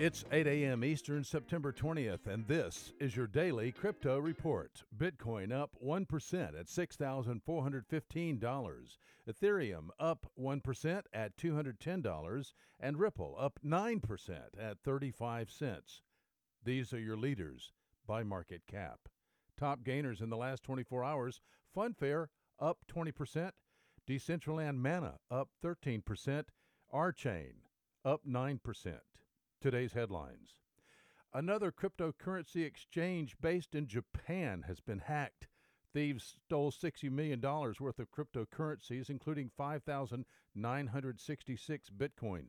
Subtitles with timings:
[0.00, 0.82] It's 8 a.m.
[0.82, 4.82] Eastern, September 20th, and this is your daily crypto report.
[4.96, 8.96] Bitcoin up 1% at $6,415.
[9.28, 12.52] Ethereum up 1% at $210.
[12.80, 16.00] And Ripple up 9% at 35 cents.
[16.64, 17.74] These are your leaders
[18.06, 19.00] by market cap.
[19.58, 21.42] Top gainers in the last 24 hours
[21.76, 23.50] Funfair up 20%,
[24.08, 26.44] Decentraland Mana up 13%,
[26.90, 27.52] Archain
[28.02, 29.00] up 9%.
[29.60, 30.56] Today's headlines.
[31.34, 35.48] Another cryptocurrency exchange based in Japan has been hacked.
[35.92, 42.46] Thieves stole $60 million worth of cryptocurrencies, including 5,966 Bitcoin.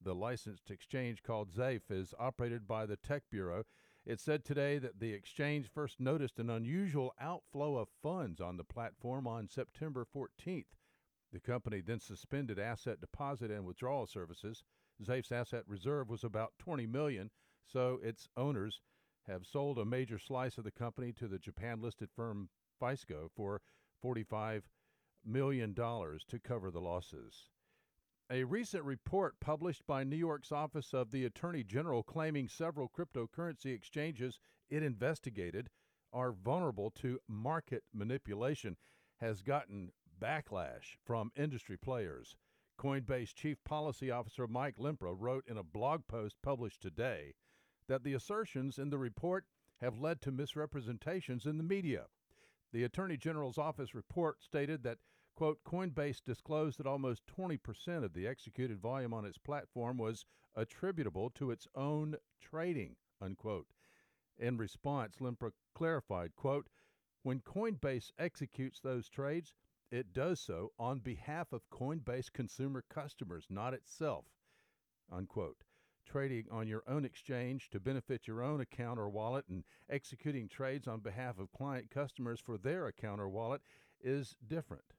[0.00, 3.64] The licensed exchange called Zaif is operated by the Tech Bureau.
[4.06, 8.64] It said today that the exchange first noticed an unusual outflow of funds on the
[8.64, 10.64] platform on September 14th.
[11.30, 14.64] The company then suspended asset deposit and withdrawal services.
[15.02, 17.30] Zaif's asset reserve was about 20 million,
[17.64, 18.80] so its owners
[19.26, 22.50] have sold a major slice of the company to the Japan-listed firm
[22.80, 23.60] FISCO for
[24.00, 24.68] 45
[25.24, 27.48] million dollars to cover the losses.
[28.30, 33.74] A recent report published by New York's Office of the Attorney General claiming several cryptocurrency
[33.74, 34.38] exchanges
[34.70, 35.70] it investigated
[36.12, 38.76] are vulnerable to market manipulation
[39.18, 42.36] has gotten backlash from industry players.
[42.78, 47.34] Coinbase Chief Policy Officer Mike Lempres wrote in a blog post published today
[47.88, 49.44] that the assertions in the report
[49.80, 52.06] have led to misrepresentations in the media.
[52.72, 54.98] The Attorney General's office report stated that,
[55.34, 60.24] quote, Coinbase disclosed that almost 20% of the executed volume on its platform was
[60.56, 63.66] attributable to its own trading, unquote.
[64.38, 66.68] In response, Lempres clarified, quote,
[67.22, 69.54] when Coinbase executes those trades,
[69.94, 74.24] it does so on behalf of Coinbase consumer customers, not itself.
[75.10, 75.62] Unquote.
[76.04, 80.88] Trading on your own exchange to benefit your own account or wallet and executing trades
[80.88, 83.62] on behalf of client customers for their account or wallet
[84.02, 84.94] is different.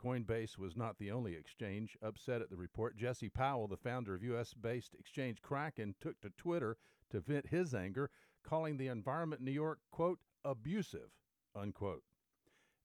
[0.00, 2.96] Coinbase was not the only exchange upset at the report.
[2.96, 4.54] Jesse Powell, the founder of U.S.
[4.54, 6.76] based exchange Kraken, took to Twitter
[7.10, 8.10] to vent his anger,
[8.44, 11.10] calling the environment in New York, quote, abusive,
[11.54, 12.04] unquote.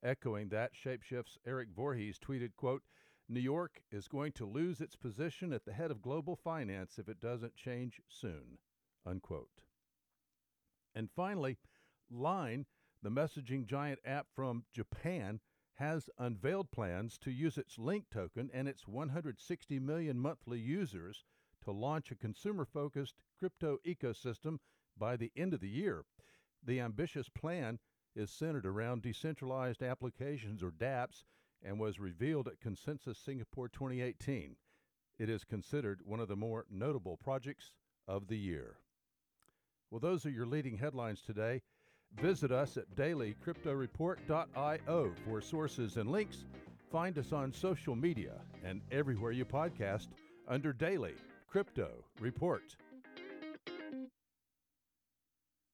[0.01, 2.83] Echoing that, Shapeshift's Eric Voorhees tweeted, quote,
[3.27, 7.09] New York is going to lose its position at the head of global finance if
[7.09, 8.57] it doesn't change soon,
[9.05, 9.61] unquote.
[10.95, 11.57] And finally,
[12.09, 12.65] Line,
[13.03, 15.41] the messaging giant app from Japan,
[15.75, 21.23] has unveiled plans to use its Link token and its 160 million monthly users
[21.63, 24.57] to launch a consumer focused crypto ecosystem
[24.97, 26.03] by the end of the year.
[26.63, 27.79] The ambitious plan
[28.15, 31.23] is centered around decentralized applications or dApps
[31.63, 34.55] and was revealed at Consensus Singapore 2018.
[35.17, 37.71] It is considered one of the more notable projects
[38.07, 38.77] of the year.
[39.91, 41.61] Well, those are your leading headlines today.
[42.21, 46.45] Visit us at dailycryptoreport.io for sources and links.
[46.91, 48.33] Find us on social media
[48.63, 50.09] and everywhere you podcast
[50.47, 51.15] under Daily
[51.47, 51.89] Crypto
[52.19, 52.75] Report.